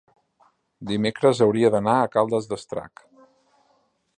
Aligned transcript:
dimecres 0.91 1.41
hauria 1.47 1.71
d'anar 1.75 1.95
a 2.05 2.09
Caldes 2.17 2.51
d'Estrac. 2.55 3.05